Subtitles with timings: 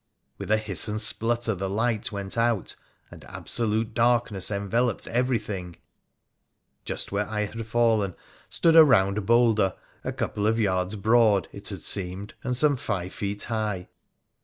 [0.39, 2.75] With a hiss and a splutter the light went out,
[3.11, 5.75] and absolute darkness enveloped everything 1
[6.85, 8.15] Just where I had fallen
[8.49, 13.13] stood a round boulder, a couple of yards broad, it had seemed, and some five
[13.13, 13.89] feet high.